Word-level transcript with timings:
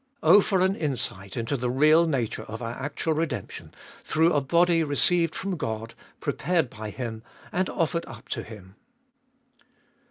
Oh 0.23 0.41
for 0.41 0.61
an 0.61 0.75
insight 0.75 1.37
into 1.37 1.55
the 1.55 1.69
real 1.69 2.07
nature 2.07 2.41
of 2.41 2.59
our 2.59 2.71
actual 2.73 3.13
redemption, 3.13 3.71
through 4.03 4.33
a 4.33 4.41
body 4.41 4.83
received 4.83 5.35
from 5.35 5.57
God, 5.57 5.93
prepared 6.19 6.71
by 6.71 6.89
Him, 6.89 7.21
and 7.51 7.69
offered 7.69 8.07
up 8.07 8.27
to 8.29 8.41
Him. 8.41 8.73